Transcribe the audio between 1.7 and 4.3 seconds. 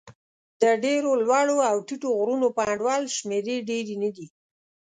ټیټو غرونو په انډول شمېرې ډېرې نه دي.